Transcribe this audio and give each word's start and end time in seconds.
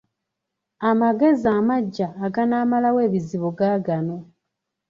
Amagezi 0.89 1.47
amaggya 1.57 2.07
aganaamalawo 2.25 2.99
ebizibu 3.07 3.49
gaagano. 3.57 4.17